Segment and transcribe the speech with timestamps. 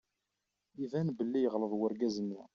[0.83, 2.41] Iban belli yeɣleḍ urgaz-nni.